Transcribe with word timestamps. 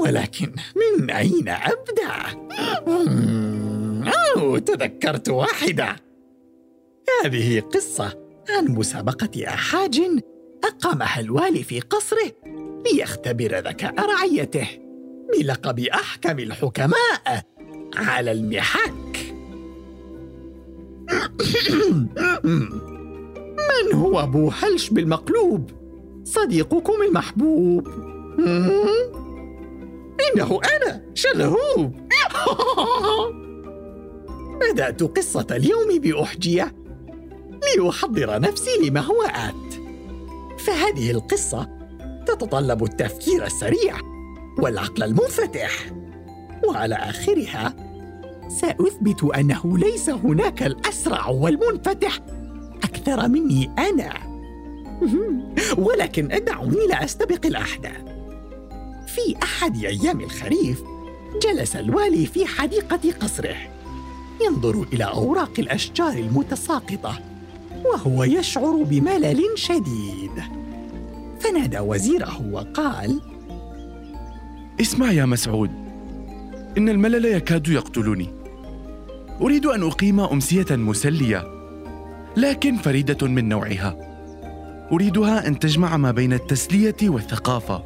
ولكن 0.00 0.52
من 0.76 1.10
أين 1.10 1.48
أبدأ؟ 1.48 2.38
أوه 4.36 4.58
تذكرت 4.58 5.28
واحدة 5.28 5.96
هذه 7.24 7.60
قصة 7.60 8.18
عن 8.48 8.68
مسابقة 8.68 9.48
أحاج 9.48 10.00
أقامها 10.64 11.20
الوالي 11.20 11.62
في 11.62 11.80
قصره 11.80 12.32
ليختبر 12.92 13.58
ذكاء 13.58 13.94
رعيته 14.00 14.68
بلقب 15.32 15.80
أحكم 15.80 16.38
الحكماء 16.38 17.42
على 17.96 18.32
المحك 18.32 19.34
من 23.68 23.94
هو 23.94 24.20
أبو 24.20 24.48
هلش 24.48 24.90
بالمقلوب؟ 24.90 25.70
صديقكم 26.32 27.02
المحبوب. 27.08 27.88
إنه 30.20 30.60
أنا 30.76 31.02
شلهوب 31.14 31.94
بدأت 34.60 35.02
قصة 35.02 35.46
اليوم 35.50 35.98
بأحجية 35.98 36.74
لأحضر 37.76 38.40
نفسي 38.40 38.70
لما 38.82 39.00
هو 39.00 39.22
آت. 39.22 39.74
فهذه 40.60 41.10
القصة 41.10 41.68
تتطلب 42.26 42.84
التفكير 42.84 43.44
السريع 43.46 43.96
والعقل 44.58 45.02
المنفتح. 45.02 45.92
وعلى 46.64 46.94
آخرها 46.94 47.76
سأثبت 48.48 49.24
أنه 49.24 49.78
ليس 49.78 50.10
هناك 50.10 50.62
الأسرع 50.62 51.26
والمنفتح 51.28 52.18
أكثر 52.84 53.28
مني 53.28 53.70
أنا. 53.78 54.27
ولكن 55.86 56.28
دعوني 56.28 56.86
لا 56.88 57.04
أستبق 57.04 57.46
الأحداث. 57.46 58.18
في 59.06 59.36
أحد 59.42 59.84
أيام 59.84 60.20
الخريف 60.20 60.82
جلس 61.42 61.76
الوالي 61.76 62.26
في 62.26 62.46
حديقة 62.46 63.00
قصره 63.20 63.56
ينظر 64.46 64.86
إلى 64.92 65.04
أوراق 65.04 65.50
الأشجار 65.58 66.12
المتساقطة 66.12 67.18
وهو 67.84 68.24
يشعر 68.24 68.82
بملل 68.82 69.44
شديد. 69.54 70.42
فنادى 71.40 71.78
وزيره 71.78 72.50
وقال 72.52 73.20
اسمع 74.80 75.12
يا 75.12 75.24
مسعود 75.24 75.70
إن 76.78 76.88
الملل 76.88 77.24
يكاد 77.24 77.68
يقتلني. 77.68 78.28
أريد 79.40 79.66
أن 79.66 79.82
أقيم 79.82 80.20
أمسية 80.20 80.76
مسلية 80.76 81.44
لكن 82.36 82.76
فريدة 82.76 83.26
من 83.26 83.48
نوعها. 83.48 84.07
أريدها 84.92 85.46
أن 85.46 85.58
تجمع 85.58 85.96
ما 85.96 86.10
بين 86.10 86.32
التسلية 86.32 86.96
والثقافة 87.02 87.82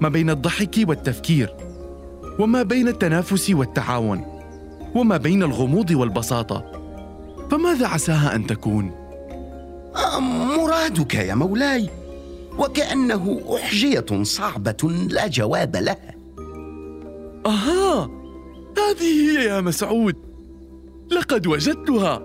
ما 0.00 0.08
بين 0.08 0.30
الضحك 0.30 0.74
والتفكير 0.88 1.54
وما 2.38 2.62
بين 2.62 2.88
التنافس 2.88 3.50
والتعاون 3.50 4.24
وما 4.94 5.16
بين 5.16 5.42
الغموض 5.42 5.90
والبساطة. 5.90 6.64
فماذا 7.50 7.86
عساها 7.86 8.34
أن 8.34 8.46
تكون؟ 8.46 8.90
مرادك 10.56 11.14
يا 11.14 11.34
مولاي 11.34 11.90
وكأنه 12.58 13.40
أحجية 13.54 14.22
صعبة 14.22 14.90
لا 15.10 15.26
جواب 15.26 15.76
لها. 15.76 16.14
أها 17.46 18.10
هذه 18.78 19.30
هي 19.30 19.44
يا 19.44 19.60
مسعود. 19.60 20.16
لقد 21.10 21.46
وجدتها. 21.46 22.22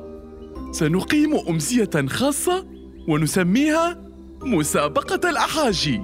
سنقيم 0.72 1.36
أمسية 1.50 2.08
خاصة 2.08 2.66
ونسميها 3.12 3.98
مسابقة 4.42 5.30
الأحاجي. 5.30 6.02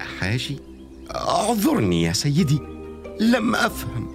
أحاجي؟ 0.00 0.58
أعذرني 1.14 2.02
يا 2.02 2.12
سيدي 2.12 2.58
لم 3.20 3.54
أفهم. 3.54 4.08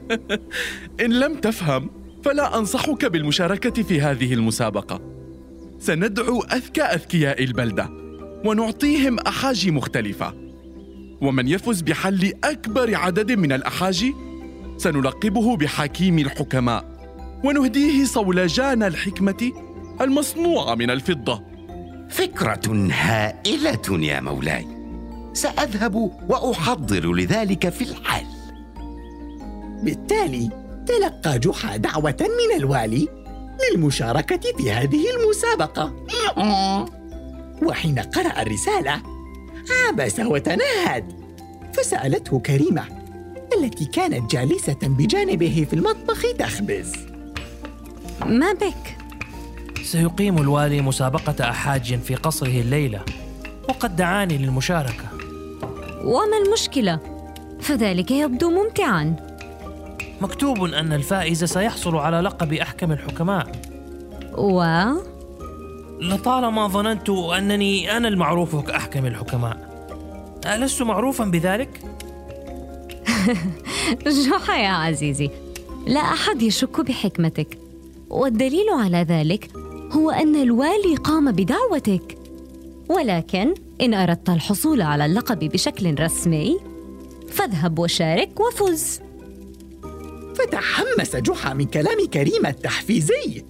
إن 1.04 1.10
لم 1.12 1.34
تفهم 1.34 1.90
فلا 2.24 2.58
أنصحك 2.58 3.04
بالمشاركة 3.04 3.82
في 3.82 4.00
هذه 4.00 4.34
المسابقة. 4.34 5.00
سندعو 5.78 6.40
أذكى 6.40 6.82
أذكياء 6.82 7.44
البلدة 7.44 7.90
ونعطيهم 8.44 9.18
أحاجي 9.18 9.70
مختلفة. 9.70 10.34
ومن 11.20 11.48
يفز 11.48 11.80
بحل 11.80 12.32
أكبر 12.44 12.94
عدد 12.94 13.32
من 13.32 13.52
الأحاجي 13.52 14.14
سنلقبه 14.76 15.56
بحكيم 15.56 16.18
الحكماء 16.18 16.84
ونهديه 17.44 18.04
صولجان 18.04 18.82
الحكمة 18.82 19.69
المصنوعة 20.00 20.74
من 20.74 20.90
الفضة. 20.90 21.42
فكرة 22.08 22.88
هائلة 22.92 24.06
يا 24.06 24.20
مولاي. 24.20 24.66
سأذهب 25.32 25.94
وأحضر 26.28 27.12
لذلك 27.12 27.68
في 27.68 27.84
الحال. 27.84 28.26
بالتالي 29.82 30.50
تلقى 30.86 31.38
جحا 31.38 31.76
دعوة 31.76 32.16
من 32.20 32.56
الوالي 32.56 33.08
للمشاركة 33.72 34.56
في 34.58 34.72
هذه 34.72 35.04
المسابقة. 35.16 35.94
وحين 37.62 37.98
قرأ 37.98 38.42
الرسالة 38.42 39.02
عبس 39.88 40.20
وتنهد 40.20 41.04
فسألته 41.72 42.38
كريمة 42.38 42.84
التي 43.58 43.84
كانت 43.84 44.30
جالسة 44.30 44.78
بجانبه 44.82 45.66
في 45.70 45.76
المطبخ 45.76 46.22
تخبز. 46.38 46.92
ما 48.26 48.52
بك؟ 48.52 48.99
سيقيم 49.90 50.38
الوالي 50.38 50.80
مسابقة 50.80 51.50
أحاج 51.50 51.98
في 51.98 52.14
قصره 52.14 52.60
الليلة. 52.60 53.00
وقد 53.68 53.96
دعاني 53.96 54.38
للمشاركة. 54.38 55.04
وما 56.04 56.38
المشكلة؟ 56.46 57.00
فذلك 57.60 58.10
يبدو 58.10 58.50
ممتعا. 58.50 59.16
مكتوب 60.20 60.64
أن 60.64 60.92
الفائز 60.92 61.44
سيحصل 61.44 61.96
على 61.96 62.20
لقب 62.20 62.52
أحكم 62.52 62.92
الحكماء. 62.92 63.52
و؟ 64.34 64.64
لطالما 66.00 66.66
ظننت 66.66 67.10
أنني 67.10 67.96
أنا 67.96 68.08
المعروف 68.08 68.56
كأحكم 68.56 69.06
الحكماء. 69.06 69.56
ألست 70.46 70.82
معروفا 70.82 71.24
بذلك؟ 71.24 71.80
جحا 74.26 74.56
يا 74.56 74.68
عزيزي. 74.68 75.30
لا 75.86 76.00
أحد 76.00 76.42
يشك 76.42 76.80
بحكمتك. 76.80 77.58
والدليل 78.10 78.66
على 78.70 79.02
ذلك 79.02 79.59
هو 79.92 80.10
أن 80.10 80.36
الوالي 80.36 80.96
قام 81.04 81.32
بدعوتك. 81.32 82.18
ولكن 82.88 83.54
إن 83.80 83.94
أردت 83.94 84.30
الحصول 84.30 84.82
على 84.82 85.06
اللقب 85.06 85.38
بشكل 85.38 86.00
رسمي 86.00 86.58
فاذهب 87.28 87.78
وشارك 87.78 88.40
وفز. 88.40 89.00
فتحمس 90.34 91.16
جحا 91.16 91.54
من 91.54 91.64
كلام 91.64 92.06
كريمة 92.06 92.48
التحفيزي 92.48 93.44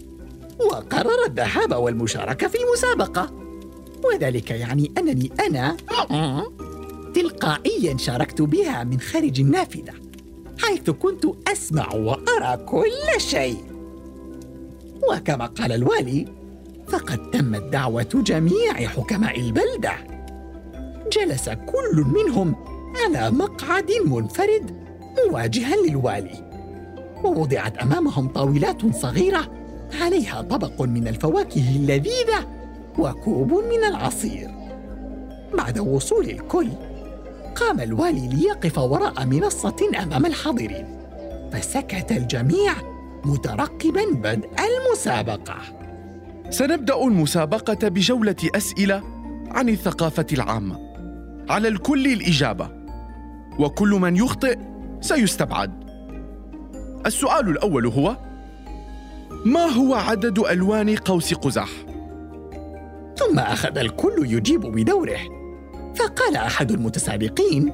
وقرر 0.58 1.26
الذهاب 1.26 1.72
والمشاركة 1.72 2.48
في 2.48 2.58
المسابقة. 2.58 3.32
وذلك 4.04 4.50
يعني 4.50 4.92
أنني 4.98 5.32
أنا 5.46 5.76
تلقائيا 7.14 7.96
شاركت 7.96 8.42
بها 8.42 8.84
من 8.84 9.00
خارج 9.00 9.40
النافذة 9.40 9.92
حيث 10.58 10.90
كنت 10.90 11.24
أسمع 11.52 11.94
وأرى 11.94 12.66
كل 12.66 13.20
شيء. 13.20 13.69
وكما 15.08 15.46
قال 15.46 15.72
الوالي 15.72 16.26
فقد 16.88 17.30
تمت 17.30 17.62
دعوة 17.62 18.08
جميع 18.14 18.72
حكماء 18.72 19.40
البلدة. 19.40 19.92
جلس 21.12 21.48
كل 21.48 22.04
منهم 22.04 22.54
على 23.04 23.30
مقعد 23.30 23.90
منفرد 24.06 24.76
مواجها 25.28 25.76
للوالي 25.76 26.50
ووضعت 27.24 27.78
أمامهم 27.78 28.28
طاولات 28.28 28.94
صغيرة 28.94 29.50
عليها 30.00 30.42
طبق 30.42 30.82
من 30.82 31.08
الفواكه 31.08 31.76
اللذيذة 31.76 32.46
وكوب 32.98 33.52
من 33.52 33.84
العصير. 33.88 34.50
بعد 35.54 35.78
وصول 35.78 36.24
الكل 36.24 36.68
قام 37.56 37.80
الوالي 37.80 38.28
ليقف 38.28 38.78
وراء 38.78 39.26
منصة 39.26 39.76
أمام 40.02 40.26
الحاضرين 40.26 41.00
فسكت 41.52 42.12
الجميع 42.12 42.72
مترقبا 43.24 44.04
بدء 44.12 44.48
المسابقة. 44.58 45.56
سنبدأ 46.50 47.04
المسابقة 47.04 47.88
بجولة 47.88 48.36
أسئلة 48.54 49.02
عن 49.50 49.68
الثقافة 49.68 50.26
العامة. 50.32 50.78
على 51.50 51.68
الكل 51.68 52.06
الإجابة. 52.06 52.70
وكل 53.58 53.88
من 53.88 54.16
يخطئ 54.16 54.58
سيستبعد. 55.00 55.90
السؤال 57.06 57.48
الأول 57.48 57.86
هو 57.86 58.16
ما 59.44 59.66
هو 59.66 59.94
عدد 59.94 60.38
ألوان 60.38 60.96
قوس 60.96 61.34
قزح؟ 61.34 61.68
ثم 63.16 63.38
أخذ 63.38 63.78
الكل 63.78 64.14
يجيب 64.18 64.60
بدوره. 64.60 65.18
فقال 65.94 66.36
أحد 66.36 66.70
المتسابقين 66.70 67.72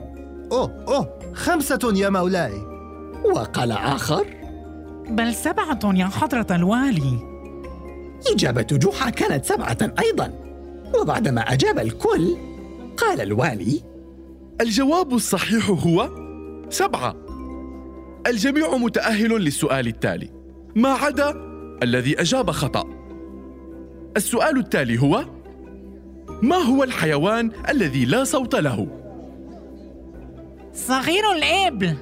أوه 0.52 0.84
أوه 0.88 1.18
خمسة 1.34 1.92
يا 1.94 2.08
مولاي. 2.08 2.52
وقال 3.34 3.72
آخر 3.72 4.26
بل 5.08 5.34
سبعة 5.34 5.78
يا 5.84 6.06
حضرة 6.06 6.46
الوالي. 6.50 7.18
إجابة 8.32 8.62
جحا 8.62 9.10
كانت 9.10 9.44
سبعة 9.44 9.78
أيضا. 9.98 10.32
وبعدما 11.00 11.40
أجاب 11.40 11.78
الكل 11.78 12.36
قال 12.96 13.20
الوالي 13.20 13.82
الجواب 14.60 15.14
الصحيح 15.14 15.70
هو 15.70 16.10
سبعة. 16.70 17.16
الجميع 18.26 18.76
متأهل 18.76 19.30
للسؤال 19.30 19.86
التالي. 19.86 20.30
ما 20.74 20.88
عدا 20.88 21.34
الذي 21.82 22.20
أجاب 22.20 22.50
خطأ. 22.50 22.84
السؤال 24.16 24.58
التالي 24.58 25.02
هو 25.02 25.24
ما 26.42 26.56
هو 26.56 26.84
الحيوان 26.84 27.50
الذي 27.68 28.04
لا 28.04 28.24
صوت 28.24 28.54
له؟ 28.54 28.88
صغير 30.74 31.32
الإبل. 31.32 31.96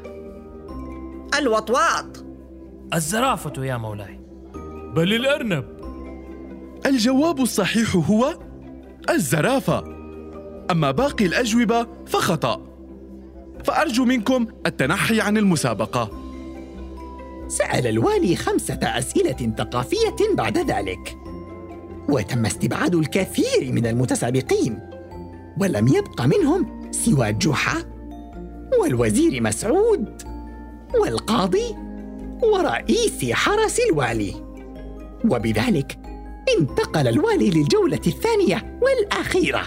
الوطواط. 1.39 2.24
الزرافة 2.95 3.65
يا 3.65 3.77
مولاي. 3.77 4.21
بل 4.95 5.15
الأرنب. 5.15 5.65
الجواب 6.87 7.41
الصحيح 7.41 7.97
هو 7.97 8.39
الزرافة. 9.11 9.85
أما 10.71 10.91
باقي 10.91 11.27
الأجوبة 11.27 11.87
فخطأ. 12.07 12.61
فأرجو 13.65 14.05
منكم 14.05 14.47
التنحي 14.67 15.21
عن 15.21 15.37
المسابقة. 15.37 16.11
سأل 17.49 17.87
الوالي 17.87 18.37
خمسة 18.37 18.79
أسئلة 18.83 19.55
ثقافية 19.59 20.17
بعد 20.35 20.59
ذلك. 20.59 21.17
وتم 22.09 22.47
استبعاد 22.47 22.95
الكثير 22.95 23.73
من 23.73 23.87
المتسابقين 23.87 24.79
ولم 25.61 25.89
يبق 25.89 26.23
منهم 26.23 26.93
سوى 26.93 27.33
جحا 27.33 27.85
والوزير 28.81 29.43
مسعود 29.43 30.23
والقاضي 31.01 31.84
ورئيس 32.53 33.33
حرس 33.33 33.81
الوالي. 33.91 34.35
وبذلك 35.31 35.99
انتقل 36.59 37.09
الوالي 37.09 37.51
للجولة 37.51 38.01
الثانية 38.07 38.81
والأخيرة 38.83 39.63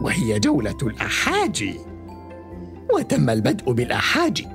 وهي 0.00 0.38
جولة 0.38 0.78
الأحاجي 0.82 1.80
وتم 2.94 3.30
البدء 3.30 3.72
بالأحاجي 3.72 4.48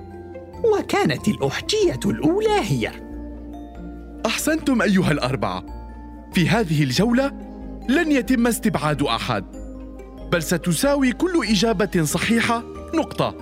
وكانت 0.74 1.28
الأحجية 1.28 2.00
الأولى 2.06 2.60
هي. 2.62 2.92
أحسنتم 4.26 4.82
أيها 4.82 5.12
الأربعة. 5.12 5.66
في 6.34 6.50
هذه 6.50 6.84
الجولة 6.84 7.32
لن 7.90 8.12
يتم 8.12 8.48
استبعاد 8.48 9.04
أحد 9.04 9.46
بل 10.32 10.44
ستساوي 10.44 11.12
كل 11.12 11.46
إجابة 11.50 12.04
صحيحة 12.04 12.64
نقطة. 12.96 13.36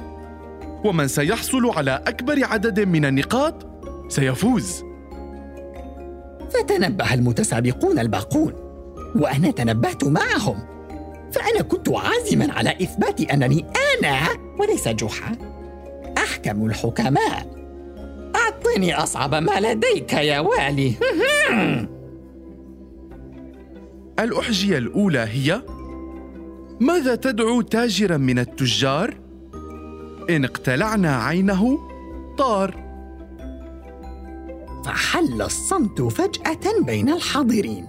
ومن 0.86 1.08
سيحصل 1.08 1.70
على 1.70 2.04
أكبر 2.08 2.46
عدد 2.46 2.80
من 2.80 3.06
النقاط 3.06 3.67
سيفوز. 4.10 4.84
فتنبه 6.50 7.14
المتسابقون 7.14 8.00
الباقون 8.00 8.54
وأنا 9.16 9.52
تنبهت 9.52 10.04
معهم. 10.04 10.58
فأنا 11.32 11.62
كنت 11.62 11.90
عازما 11.90 12.54
على 12.54 12.70
إثبات 12.70 13.22
أنني 13.22 13.66
أنا 14.00 14.18
وليس 14.60 14.88
جحا. 14.88 15.32
أحكم 16.18 16.66
الحكماء. 16.66 17.58
أعطني 18.36 18.96
أصعب 18.96 19.36
ما 19.36 19.60
لديك 19.60 20.14
يا 20.14 20.40
والي. 20.40 20.94
الأحجية 24.20 24.78
الأولى 24.78 25.20
هي 25.20 25.62
ماذا 26.80 27.16
تدعو 27.16 27.62
تاجرا 27.62 28.18
من 28.18 28.40
التجار؟ 28.40 29.18
إن 30.30 30.46
اقتلعنا 30.46 31.16
عينه 31.16 31.80
طار. 32.38 32.87
فحل 34.88 35.42
الصمت 35.42 36.02
فجأة 36.02 36.82
بين 36.82 37.10
الحاضرين. 37.10 37.88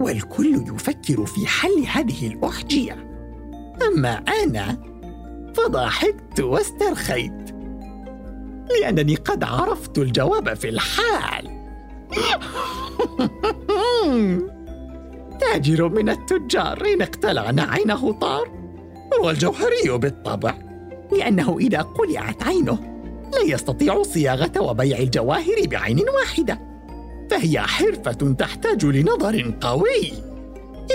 والكل 0.00 0.54
يفكر 0.54 1.26
في 1.26 1.46
حل 1.46 1.84
هذه 1.86 2.26
الأحجية. 2.26 3.08
أما 3.88 4.22
أنا 4.42 4.78
فضحكت 5.54 6.40
واسترخيت. 6.40 7.50
لأنني 8.80 9.14
قد 9.14 9.44
عرفت 9.44 9.98
الجواب 9.98 10.54
في 10.54 10.68
الحال. 10.68 11.58
تاجر 15.40 15.88
من 15.88 16.08
التجار 16.08 16.86
إن 16.86 17.02
اقتلعنا 17.02 17.62
عينه 17.62 18.12
طار 18.12 18.50
والجوهري 19.22 19.98
بالطبع 19.98 20.54
لأنه 21.12 21.58
إذا 21.58 21.82
قلعت 21.82 22.42
عينه 22.42 22.97
لا 23.32 23.54
يستطيع 23.54 24.02
صياغة 24.02 24.60
وبيع 24.60 24.98
الجواهر 24.98 25.66
بعين 25.66 26.04
واحدة. 26.20 26.60
فهي 27.30 27.60
حرفة 27.60 28.34
تحتاج 28.38 28.84
لنظر 28.84 29.54
قوي. 29.60 30.12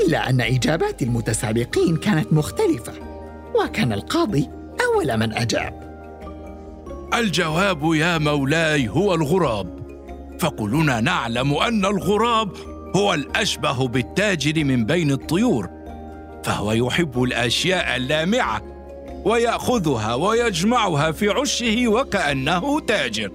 إلا 0.06 0.30
أن 0.30 0.42
إجابات 0.42 1.02
المتسابقين 1.02 1.98
كانت 1.98 2.34
مختلفة 2.34 2.94
وكان 3.56 3.94
القاضي 3.94 4.50
أول 4.86 5.18
من 5.18 5.34
أجاب. 5.34 5.84
الجواب 7.14 7.94
يا 7.94 8.18
مولاي 8.18 8.88
هو 8.88 9.14
الغراب. 9.14 9.84
فكلنا 10.40 11.00
نعلم 11.00 11.54
أن 11.54 11.86
الغراب 11.86 12.52
هو 12.96 13.14
الأشبه 13.14 13.88
بالتاجر 13.88 14.64
من 14.64 14.86
بين 14.86 15.12
الطيور 15.12 15.70
فهو 16.44 16.72
يحب 16.72 17.24
الأشياء 17.24 17.96
اللامعة 17.96 18.73
ويأخذها 19.26 20.14
ويجمعها 20.14 21.12
في 21.12 21.30
عشه 21.30 21.88
وكأنه 21.88 22.80
تاجر. 22.80 23.32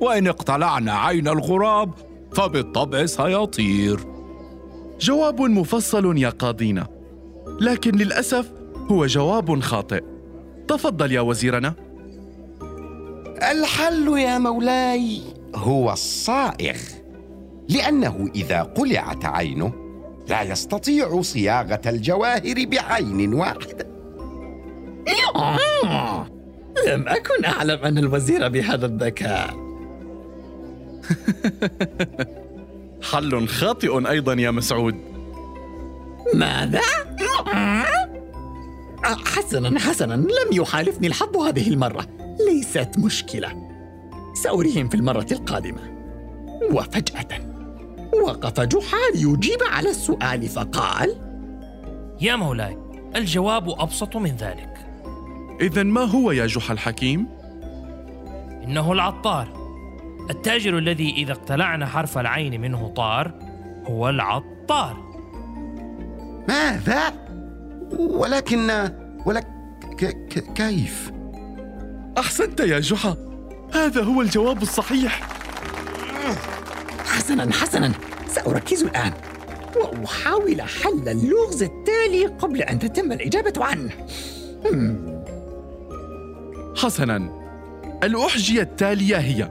وإن 0.00 0.28
اقتلعنا 0.28 0.92
عين 0.92 1.28
الغراب 1.28 1.90
فبالطبع 2.32 3.06
سيطير. 3.06 4.00
جواب 5.00 5.40
مفصل 5.40 6.18
يا 6.18 6.28
قاضينا 6.28 6.86
لكن 7.60 7.96
للأسف 7.96 8.52
هو 8.90 9.06
جواب 9.06 9.60
خاطئ. 9.60 10.02
تفضل 10.68 11.12
يا 11.12 11.20
وزيرنا. 11.20 11.74
الحل 13.50 14.18
يا 14.18 14.38
مولاي 14.38 15.20
هو 15.54 15.92
الصائغ 15.92 16.76
لأنه 17.68 18.30
إذا 18.34 18.62
قلعت 18.62 19.24
عينه 19.24 19.72
لا 20.28 20.42
يستطيع 20.42 21.22
صياغة 21.22 21.80
الجواهر 21.86 22.54
بعين 22.66 23.34
واحدة. 23.34 23.86
آه، 23.86 23.89
لم 26.86 27.08
أكن 27.08 27.44
أعلم 27.44 27.84
أن 27.84 27.98
الوزير 27.98 28.48
بهذا 28.48 28.86
الذكاء. 28.86 29.54
حل 33.12 33.48
خاطئ 33.48 34.10
أيضا 34.10 34.32
يا 34.32 34.50
مسعود. 34.50 34.94
ماذا؟ 36.34 36.80
آه، 39.04 39.16
حسنا 39.24 39.80
حسنا 39.80 40.14
لم 40.14 40.52
يحالفني 40.52 41.06
الحظ 41.06 41.36
هذه 41.36 41.68
المرة. 41.68 42.06
ليست 42.48 42.90
مشكلة. 42.98 43.52
سأريهم 44.34 44.88
في 44.88 44.94
المرة 44.94 45.26
القادمة. 45.32 45.80
وفجأة 46.72 47.28
وقف 48.24 48.60
جحا 48.60 48.98
ليجيب 49.14 49.58
على 49.70 49.90
السؤال 49.90 50.48
فقال 50.48 51.16
يا 52.20 52.36
مولاي 52.36 52.78
الجواب 53.16 53.70
أبسط 53.70 54.16
من 54.16 54.36
ذلك. 54.36 54.69
إذا 55.60 55.82
ما 55.82 56.00
هو 56.00 56.30
يا 56.30 56.46
جحا 56.46 56.74
الحكيم؟ 56.74 57.26
إنه 58.64 58.92
العطار. 58.92 59.60
التاجر 60.30 60.78
الذي 60.78 61.10
إذا 61.10 61.32
اقتلعنا 61.32 61.86
حرف 61.86 62.18
العين 62.18 62.60
منه 62.60 62.88
طار 62.88 63.32
هو 63.84 64.08
العطار. 64.08 64.96
ماذا؟ 66.48 67.12
ولكن 67.92 68.90
ولك 69.26 69.46
ك... 69.98 70.04
ك... 70.04 70.52
كيف؟ 70.52 71.12
أحسنت 72.18 72.60
يا 72.60 72.80
جحا. 72.80 73.16
هذا 73.74 74.02
هو 74.02 74.20
الجواب 74.20 74.62
الصحيح. 74.62 75.28
حسنا 77.06 77.52
حسنا. 77.52 77.92
سأركز 78.26 78.82
الآن. 78.82 79.12
وأحاول 79.76 80.62
حل 80.62 81.08
اللغز 81.08 81.62
التالي 81.62 82.26
قبل 82.26 82.62
أن 82.62 82.78
تتم 82.78 83.12
الإجابة 83.12 83.64
عنه. 83.64 83.90
حسنا. 86.80 87.40
الأحجية 88.04 88.62
التالية 88.62 89.16
هي 89.16 89.50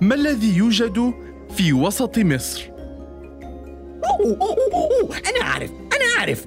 ما 0.00 0.14
الذي 0.14 0.56
يوجد 0.56 1.14
في 1.56 1.72
وسط 1.72 2.18
مصر؟ 2.18 2.70
أوه 4.04 4.36
أوه 4.40 4.56
أوه 4.74 4.88
أوه. 5.02 5.16
أنا 5.16 5.42
أعرف 5.42 5.70
أنا 5.70 6.18
أعرف. 6.18 6.46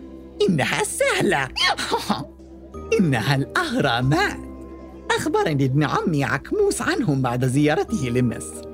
إنها 0.49 0.83
سهلة. 0.83 1.47
إنها 2.99 3.35
الأهرامات. 3.35 4.37
أخبرني 5.17 5.65
ابن 5.65 5.83
عمي 5.83 6.23
عكموس 6.23 6.81
عنهم 6.81 7.21
بعد 7.21 7.45
زيارته 7.45 8.09
لمصر. 8.09 8.65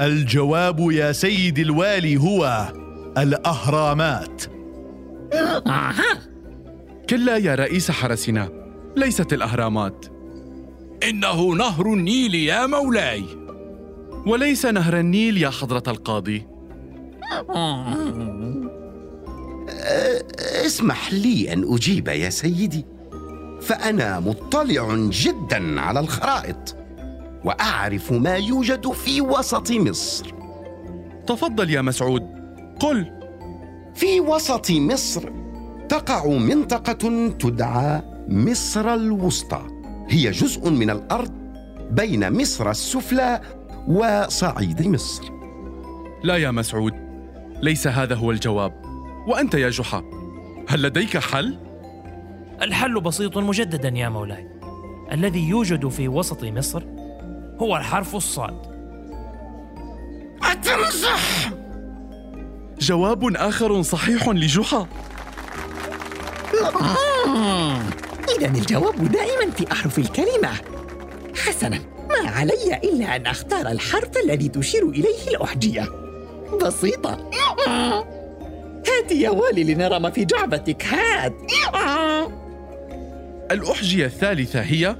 الجواب 0.00 0.90
يا 0.90 1.12
سيد 1.12 1.58
الوالي 1.58 2.16
هو 2.16 2.72
الأهرامات. 3.18 4.42
كلا 7.10 7.36
يا 7.36 7.54
رئيس 7.54 7.90
حرسنا. 7.90 8.63
ليست 8.96 9.32
الأهرامات. 9.32 10.06
إنه 11.08 11.54
نهر 11.54 11.86
النيل 11.86 12.34
يا 12.34 12.66
مولاي. 12.66 13.24
وليس 14.26 14.66
نهر 14.66 14.98
النيل 14.98 15.38
يا 15.38 15.50
حضرة 15.50 15.82
القاضي. 15.88 16.46
اسمح 20.66 21.12
لي 21.12 21.52
أن 21.52 21.74
أجيب 21.74 22.08
يا 22.08 22.30
سيدي. 22.30 22.86
فأنا 23.60 24.20
مطلع 24.20 25.08
جدا 25.10 25.80
على 25.80 26.00
الخرائط 26.00 26.76
وأعرف 27.44 28.12
ما 28.12 28.34
يوجد 28.36 28.92
في 28.92 29.20
وسط 29.20 29.70
مصر. 29.70 30.34
تفضل 31.26 31.70
يا 31.70 31.82
مسعود. 31.82 32.22
قل. 32.80 33.10
في 33.94 34.20
وسط 34.20 34.70
مصر 34.70 35.30
تقع 35.88 36.26
منطقة 36.26 37.28
تدعى 37.28 38.02
مصر 38.28 38.94
الوسطى. 38.94 39.62
هي 40.08 40.30
جزء 40.30 40.70
من 40.70 40.90
الأرض 40.90 41.32
بين 41.90 42.40
مصر 42.40 42.70
السفلى 42.70 43.40
وصعيد 43.88 44.86
مصر. 44.86 45.24
لا 46.24 46.36
يا 46.36 46.50
مسعود 46.50 46.92
ليس 47.62 47.86
هذا 47.86 48.14
هو 48.14 48.30
الجواب. 48.30 48.72
وأنت 49.28 49.54
يا 49.54 49.70
جحا 49.70 50.02
هل 50.68 50.82
لديك 50.82 51.18
حل؟ 51.18 51.58
الحل 52.62 53.00
بسيط 53.00 53.38
مجددا 53.38 53.88
يا 53.88 54.08
مولاي. 54.08 54.48
الذي 55.12 55.48
يوجد 55.48 55.88
في 55.88 56.08
وسط 56.08 56.44
مصر 56.44 56.82
هو 57.60 57.76
الحرف 57.76 58.16
الصاد. 58.16 58.74
أتمزح! 60.42 61.50
جواب 62.80 63.36
آخر 63.36 63.82
صحيح 63.82 64.28
لجحا. 64.28 64.86
إذا 68.38 68.46
الجواب 68.46 69.12
دائما 69.12 69.50
في 69.50 69.72
أحرف 69.72 69.98
الكلمة 69.98 70.50
حسنا 71.36 71.78
ما 72.08 72.30
علي 72.30 72.80
إلا 72.84 73.16
أن 73.16 73.26
أختار 73.26 73.68
الحرف 73.68 74.10
الذي 74.24 74.48
تشير 74.48 74.88
إليه 74.88 75.28
الأحجية 75.28 75.88
بسيطة 76.62 77.30
هات 78.88 79.12
يا 79.12 79.30
والي 79.30 79.64
لنرى 79.64 79.98
ما 80.00 80.10
في 80.10 80.24
جعبتك 80.24 80.84
هات 80.84 81.34
الأحجية 83.50 84.06
الثالثة 84.06 84.60
هي 84.60 84.96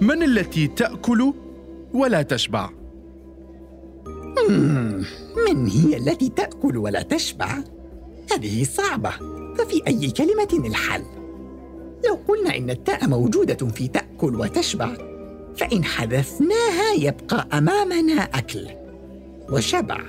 من 0.00 0.22
التي 0.22 0.66
تأكل 0.66 1.34
ولا 1.94 2.22
تشبع؟ 2.22 2.70
من 5.48 5.66
هي 5.66 5.96
التي 5.96 6.28
تأكل 6.28 6.76
ولا 6.76 7.02
تشبع؟ 7.02 7.58
هذه 8.32 8.64
صعبة 8.64 9.10
ففي 9.58 9.82
أي 9.86 10.10
كلمة 10.10 10.66
الحل؟ 10.66 11.21
لو 12.08 12.18
قلنا 12.28 12.56
إن 12.56 12.70
التاء 12.70 13.08
موجودة 13.08 13.68
في 13.68 13.88
تأكل 13.88 14.34
وتشبع 14.36 14.94
فإن 15.56 15.84
حذفناها 15.84 16.92
يبقى 16.98 17.48
أمامنا 17.52 18.22
أكل 18.22 18.66
وشبع. 19.50 20.00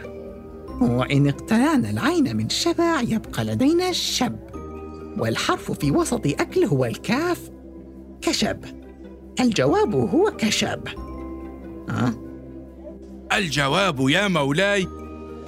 وإن 0.82 1.28
اقتنعنا 1.28 1.90
العين 1.90 2.38
من 2.38 2.50
شبع 2.50 3.02
يبقى 3.02 3.44
لدينا 3.46 3.90
الشب. 3.90 4.36
والحرف 5.18 5.72
في 5.72 5.92
وسط 5.92 6.26
أكل 6.26 6.66
هو 6.66 6.86
الكاف 6.86 7.50
كشب. 8.22 8.58
الجواب 9.40 9.96
هو 9.96 10.32
كشب. 10.38 10.88
أه؟ 11.90 12.14
الجواب 13.38 14.10
يا 14.10 14.28
مولاي 14.28 14.88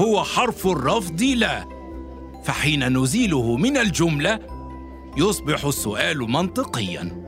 هو 0.01 0.23
حرف 0.23 0.67
الرفض 0.67 1.21
لا 1.21 1.65
فحين 2.43 2.97
نزيله 2.97 3.55
من 3.57 3.77
الجملة 3.77 4.39
يصبح 5.17 5.65
السؤال 5.65 6.17
منطقيا. 6.17 7.25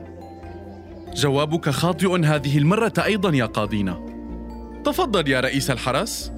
جوابك 1.14 1.70
خاطئ 1.70 2.24
هذه 2.24 2.58
المرة 2.58 2.92
أيضا 3.04 3.30
يا 3.30 3.46
قاضينا. 3.46 4.06
تفضل 4.84 5.28
يا 5.28 5.40
رئيس 5.40 5.70
الحرس 5.70 6.32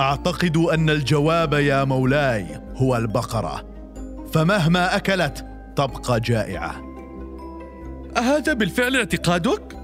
أعتقد 0.00 0.56
أن 0.56 0.90
الجواب 0.90 1.52
يا 1.52 1.84
مولاي 1.84 2.60
هو 2.76 2.96
البقرة. 2.96 3.64
فمهما 4.32 4.96
أكلت 4.96 5.46
تبقى 5.76 6.20
جائعة. 6.20 6.82
أهذا 8.16 8.52
بالفعل 8.52 8.96
اعتقادك؟ 8.96 9.76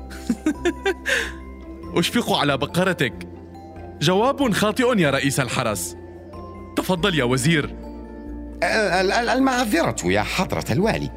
أشفق 1.96 2.32
على 2.32 2.56
بقرتك. 2.56 3.28
جواب 4.02 4.52
خاطئ 4.52 4.98
يا 4.98 5.10
رئيس 5.10 5.40
الحرس 5.40 5.96
تفضل 6.76 7.18
يا 7.18 7.24
وزير. 7.24 7.83
المعذرة 9.32 9.96
يا 10.04 10.22
حضرة 10.22 10.64
الوالي. 10.70 11.10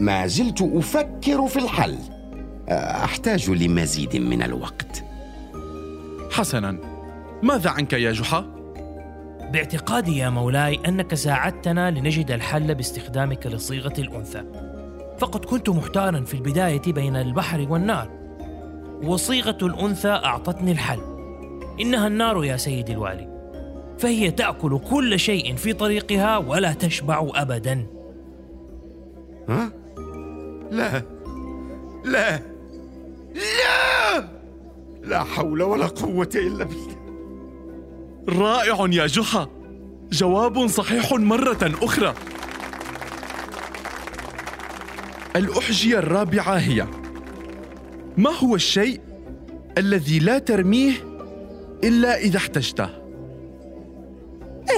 ما 0.00 0.26
زلت 0.26 0.62
أفكر 0.62 1.46
في 1.48 1.58
الحل. 1.58 1.98
أحتاج 2.68 3.50
لمزيد 3.50 4.16
من 4.16 4.42
الوقت. 4.42 5.04
حسنا 6.30 6.78
ماذا 7.42 7.70
عنك 7.70 7.92
يا 7.92 8.12
جحا؟ 8.12 8.40
باعتقادي 9.52 10.18
يا 10.18 10.30
مولاي 10.30 10.80
أنك 10.88 11.14
ساعدتنا 11.14 11.90
لنجد 11.90 12.30
الحل 12.30 12.74
باستخدامك 12.74 13.46
لصيغة 13.46 13.94
الأنثى. 13.98 14.42
فقد 15.18 15.44
كنت 15.44 15.68
محتارا 15.68 16.20
في 16.20 16.34
البداية 16.34 16.82
بين 16.86 17.16
البحر 17.16 17.66
والنار 17.70 18.08
وصيغة 19.04 19.58
الأنثى 19.62 20.08
أعطتني 20.08 20.72
الحل. 20.72 21.00
إنها 21.80 22.06
النار 22.06 22.44
يا 22.44 22.56
سيدي 22.56 22.92
الوالي. 22.92 23.31
فهي 24.02 24.30
تأكل 24.30 24.78
كل 24.90 25.18
شيء 25.18 25.56
في 25.56 25.72
طريقها 25.72 26.38
ولا 26.38 26.72
تشبع 26.72 27.30
أبدا. 27.34 27.86
ها؟ 29.48 29.72
لا. 30.70 31.02
لا. 32.04 32.42
لا! 33.34 34.28
لا 35.02 35.24
حول 35.24 35.62
ولا 35.62 35.86
قوة 35.86 36.30
إلا 36.34 36.64
بالله. 36.64 36.96
رائع 38.28 38.86
يا 38.90 39.06
جحا. 39.06 39.48
جواب 40.12 40.66
صحيح 40.66 41.12
مرة 41.12 41.72
أخرى. 41.82 42.14
الأحجية 45.36 45.98
الرابعة 45.98 46.54
هي 46.54 46.86
ما 48.16 48.30
هو 48.30 48.54
الشيء 48.54 49.00
الذي 49.78 50.18
لا 50.18 50.38
ترميه 50.38 50.92
إلا 51.84 52.18
إذا 52.18 52.36
احتجته؟ 52.36 53.01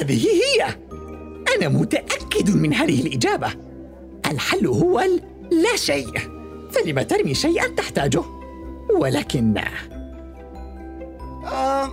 هذه 0.01 0.27
هي. 0.27 0.77
أنا 1.57 1.69
متأكد 1.69 2.57
من 2.57 2.75
هذه 2.75 3.07
الإجابة. 3.07 3.49
الحل 4.31 4.67
هو 4.67 5.01
لا 5.51 5.77
شيء. 5.77 6.19
فلما 6.71 7.03
ترمي 7.03 7.35
شيئا 7.35 7.69
تحتاجه؟ 7.77 8.23
ولكن 9.01 9.55
آه، 11.47 11.91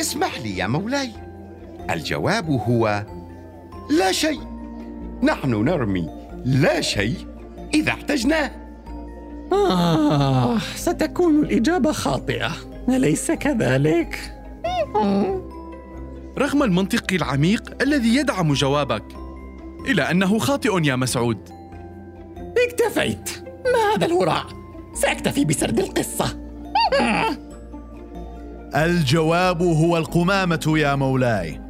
اسمح 0.00 0.40
لي 0.40 0.56
يا 0.58 0.66
مولاي. 0.66 1.10
الجواب 1.90 2.50
هو 2.50 3.06
لا 3.90 4.12
شيء. 4.12 4.40
نحن 5.22 5.50
نرمي 5.64 6.08
لا 6.44 6.80
شيء 6.80 7.16
إذا 7.74 7.90
احتجناه 7.92 8.50
آه 9.52 10.58
ستكون 10.58 11.40
الإجابة 11.40 11.92
خاطئة. 11.92 12.50
أليس 12.88 13.30
كذلك؟ 13.30 14.34
رغم 16.38 16.62
المنطق 16.62 17.12
العميق 17.12 17.82
الذي 17.82 18.16
يدعم 18.16 18.52
جوابك. 18.52 19.04
إلا 19.88 20.10
أنه 20.10 20.38
خاطئ 20.38 20.84
يا 20.84 20.96
مسعود. 20.96 21.48
اكتفيت. 22.66 23.30
ما 23.64 23.94
هذا 23.94 24.06
الهراء؟ 24.06 24.46
سأكتفي 24.94 25.44
بسرد 25.44 25.78
القصة. 25.78 26.38
الجواب 28.86 29.62
هو 29.62 29.96
القمامة 29.96 30.74
يا 30.76 30.94
مولاي 30.94 31.60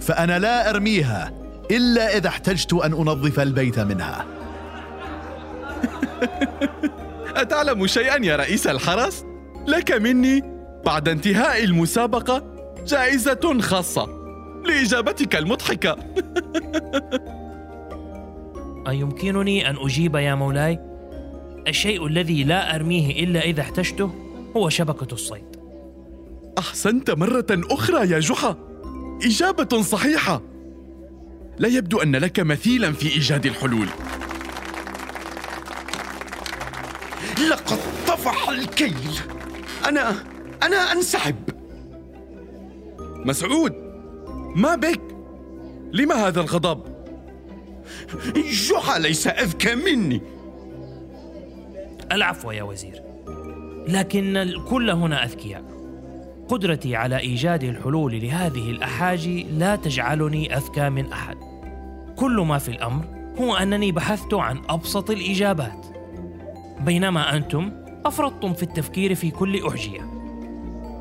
فأنا 0.00 0.38
لا 0.38 0.70
أرميها 0.70 1.32
إلا 1.70 2.16
إذا 2.16 2.28
احتجت 2.28 2.72
أن 2.72 2.92
أنظف 2.92 3.40
البيت 3.40 3.78
منها. 3.78 4.26
أتعلم 7.36 7.86
شيئا 7.86 8.24
يا 8.24 8.36
رئيس 8.36 8.66
الحرس؟ 8.66 9.24
لك 9.66 9.92
مني 9.92 10.42
بعد 10.86 11.08
انتهاء 11.08 11.64
المسابقة 11.64 12.42
جائزة 12.86 13.60
خاصة. 13.60 14.17
لإجابتك 14.68 15.36
المضحكة. 15.36 15.96
أيمكنني 18.88 19.70
أن 19.70 19.76
أجيب 19.76 20.14
يا 20.14 20.34
مولاي؟ 20.34 20.78
الشيء 21.68 22.06
الذي 22.06 22.44
لا 22.44 22.74
أرميه 22.74 23.24
إلا 23.24 23.40
إذا 23.40 23.60
احتجته 23.60 24.10
هو 24.56 24.68
شبكة 24.68 25.14
الصيد. 25.14 25.56
أحسنت 26.58 27.10
مرة 27.10 27.46
أخرى 27.50 28.10
يا 28.10 28.18
جحا. 28.18 28.56
إجابة 29.24 29.82
صحيحة. 29.82 30.42
لا 31.58 31.68
يبدو 31.68 31.98
أن 31.98 32.16
لك 32.16 32.40
مثيلا 32.40 32.92
في 32.92 33.08
إيجاد 33.08 33.46
الحلول. 33.46 33.86
لقد 37.50 37.78
طفح 38.06 38.48
الكيل. 38.48 39.20
أنا 39.88 40.14
أنا 40.62 40.92
أنسحب. 40.92 41.36
مسعود! 43.24 43.87
ما 44.58 44.74
بك؟ 44.74 45.00
لما 45.92 46.14
هذا 46.14 46.40
الغضب؟ 46.40 46.82
جحا 48.36 48.98
ليس 48.98 49.26
أذكى 49.26 49.74
مني. 49.74 50.20
العفو 52.12 52.50
يا 52.50 52.62
وزير 52.62 53.02
لكن 53.88 54.36
الكل 54.36 54.90
هنا 54.90 55.24
أذكياء. 55.24 55.64
قدرتي 56.48 56.96
على 56.96 57.18
إيجاد 57.18 57.64
الحلول 57.64 58.20
لهذه 58.20 58.70
الأحاجي 58.70 59.42
لا 59.42 59.76
تجعلني 59.76 60.56
أذكى 60.56 60.88
من 60.88 61.12
أحد. 61.12 61.36
كل 62.16 62.36
ما 62.40 62.58
في 62.58 62.68
الأمر 62.68 63.04
هو 63.40 63.56
أنني 63.56 63.92
بحثت 63.92 64.34
عن 64.34 64.62
أبسط 64.68 65.10
الإجابات. 65.10 65.86
بينما 66.80 67.36
أنتم 67.36 67.72
أفرطتم 68.06 68.54
في 68.54 68.62
التفكير 68.62 69.14
في 69.14 69.30
كل 69.30 69.66
أحجية. 69.66 70.00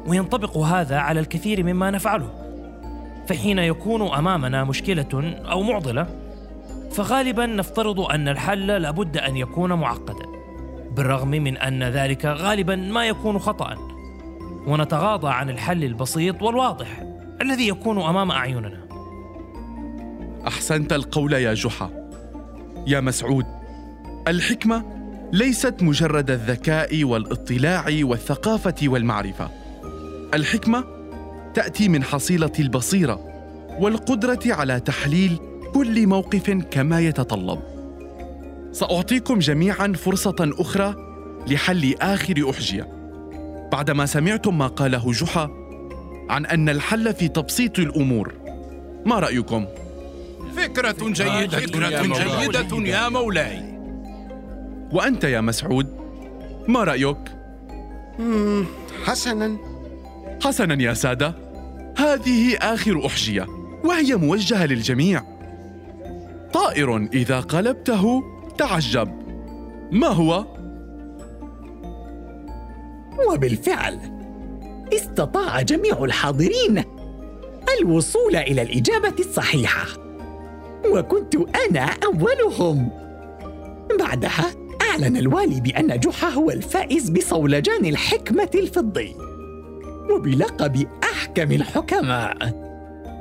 وينطبق 0.08 0.58
هذا 0.58 0.98
على 0.98 1.20
الكثير 1.20 1.64
مما 1.64 1.92
نفعله. 1.92 2.47
فحين 3.28 3.60
يكون 3.60 4.02
أمامنا 4.02 4.64
مشكلة 4.64 5.40
أو 5.52 5.62
معضلة 5.62 6.08
فغالبا 6.92 7.46
نفترض 7.46 8.00
أن 8.00 8.28
الحل 8.28 8.68
لابد 8.68 9.18
أن 9.18 9.38
يكون 9.38 9.74
معقدا 9.74 10.26
بالرغم 10.96 11.28
من 11.28 11.58
أن 11.58 11.84
ذلك 11.84 12.26
غالبا 12.26 12.76
ما 12.76 13.06
يكون 13.08 13.40
خطأ 13.40 13.78
ونتغاضى 14.68 15.28
عن 15.28 15.50
الحل 15.50 15.84
البسيط 15.84 16.42
والواضح 16.42 17.04
الذي 17.42 17.68
يكون 17.68 18.02
أمام 18.02 18.32
أعيننا. 18.32 18.88
أحسنت 20.48 20.94
القول 20.94 21.34
يا 21.34 21.54
جحا. 21.54 21.90
يا 22.88 23.00
مسعود 23.00 23.46
الحكمة 24.28 24.84
ليست 25.34 25.76
مجرد 25.84 26.32
الذكاء 26.32 27.04
والاطلاع 27.04 27.86
والثقافة 28.02 28.76
والمعرفة. 28.84 29.50
الحكمة 30.34 30.97
تأتي 31.58 31.90
من 31.90 32.04
حصيلة 32.04 32.52
البصيرة 32.60 33.20
والقدرة 33.80 34.40
على 34.46 34.80
تحليل 34.80 35.40
كل 35.74 36.08
موقف 36.08 36.50
كما 36.72 37.00
يتطلب. 37.00 37.60
سأعطيكم 38.72 39.40
جميعا 39.40 39.94
فرصة 39.94 40.36
أخرى 40.40 40.96
لحل 41.48 41.96
آخر 42.02 42.50
أحجية. 42.50 42.88
بعدما 43.72 44.06
سمعتم 44.06 44.58
ما 44.58 44.68
قاله 44.68 45.12
جحا 45.12 45.50
عن 46.30 46.46
أن 46.46 46.70
الحل 46.70 47.14
في 47.14 47.28
تبسيط 47.28 47.80
الأمور 47.80 48.34
ما 49.06 49.20
رأيكم؟ 49.20 49.66
فكرة 50.56 51.10
جيدة 51.10 51.48
فكرة 51.48 52.02
جيدة. 52.42 52.90
يا 52.90 53.10
مولاي. 53.10 53.80
وأنت 54.92 55.24
يا 55.24 55.42
مسعود 55.42 55.88
ما 56.68 56.84
رأيك؟ 56.84 57.18
حسنا. 59.06 59.58
حسنا 60.44 60.84
يا 60.84 60.94
سادة. 60.94 61.47
هذه 61.98 62.58
آخر 62.58 63.06
أحجية 63.06 63.48
وهي 63.84 64.16
موجهة 64.16 64.66
للجميع. 64.66 65.24
طائر 66.54 66.98
إذا 67.14 67.40
قلبته 67.40 68.24
تعجب. 68.58 69.10
ما 69.92 70.08
هو؟ 70.08 70.46
وبالفعل 73.30 74.00
استطاع 74.94 75.62
جميع 75.62 76.04
الحاضرين 76.04 76.84
الوصول 77.80 78.36
إلى 78.36 78.62
الإجابة 78.62 79.16
الصحيحة. 79.20 79.88
وكنت 80.92 81.36
أنا 81.36 81.90
أولهم. 82.06 82.90
بعدها 84.00 84.46
أعلن 84.82 85.18
الوالي 85.18 85.62
بأن 85.62 86.00
جحا 86.00 86.30
هو 86.30 86.52
الفائز 86.52 87.10
بصولجان 87.10 87.86
الحكمة 87.86 88.50
الفضي. 88.56 89.16
وبلقب 90.12 90.88
احكم 91.38 91.52
الحكماء. 91.52 92.68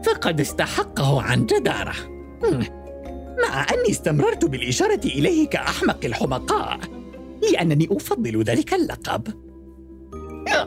فقد 0.06 0.40
استحقه 0.40 1.22
عن 1.22 1.46
جدارة. 1.46 1.94
مع 3.42 3.66
أني 3.74 3.90
استمررت 3.90 4.44
بالإشارة 4.44 5.00
إليه 5.04 5.48
كأحمق 5.48 5.98
الحمقاء 6.04 6.80
لأنني 7.52 7.88
أفضل 7.90 8.42
ذلك 8.42 8.74
اللقب. 8.74 9.28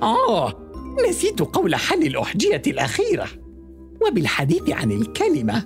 آه 0.02 0.54
نسيت 1.10 1.40
قول 1.40 1.76
حل 1.76 2.04
الأحجية 2.04 2.62
الأخيرة. 2.68 3.28
وبالحديث 4.08 4.70
عن 4.70 4.92
الكلمة 4.92 5.66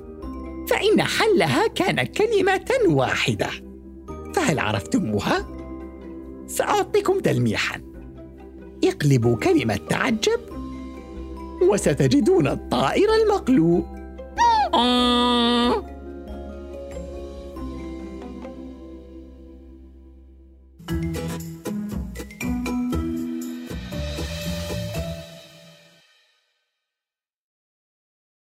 فإن 0.70 1.02
حلها 1.02 1.68
كان 1.68 2.04
كلمة 2.04 2.72
واحدة. 2.88 3.50
فهل 4.36 4.60
عرفتموها؟ 4.60 5.48
سأعطيكم 6.48 7.20
تلميحا. 7.20 7.82
اقلبوا 8.84 9.36
كلمة 9.38 9.80
تعجب 9.90 10.53
وستجدون 11.72 12.48
الطائر 12.48 13.08
المقلوب. 13.24 13.86
آه. 14.74 15.93